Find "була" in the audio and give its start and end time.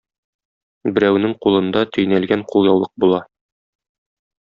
3.07-3.25